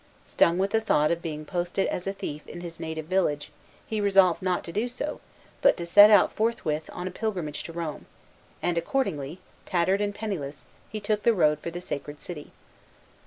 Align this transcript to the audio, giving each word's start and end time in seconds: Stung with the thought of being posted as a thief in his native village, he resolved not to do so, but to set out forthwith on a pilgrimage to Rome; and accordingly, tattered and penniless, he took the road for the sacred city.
Stung 0.25 0.57
with 0.57 0.71
the 0.71 0.81
thought 0.81 1.11
of 1.11 1.21
being 1.21 1.45
posted 1.45 1.85
as 1.89 2.07
a 2.07 2.13
thief 2.13 2.41
in 2.47 2.61
his 2.61 2.79
native 2.79 3.05
village, 3.05 3.51
he 3.85 4.01
resolved 4.01 4.41
not 4.41 4.63
to 4.63 4.71
do 4.71 4.89
so, 4.89 5.21
but 5.61 5.77
to 5.77 5.85
set 5.85 6.09
out 6.09 6.31
forthwith 6.31 6.89
on 6.91 7.07
a 7.07 7.11
pilgrimage 7.11 7.61
to 7.65 7.71
Rome; 7.71 8.07
and 8.63 8.79
accordingly, 8.79 9.37
tattered 9.67 10.01
and 10.01 10.15
penniless, 10.15 10.65
he 10.89 10.99
took 10.99 11.21
the 11.21 11.35
road 11.35 11.59
for 11.59 11.69
the 11.69 11.81
sacred 11.81 12.19
city. 12.19 12.51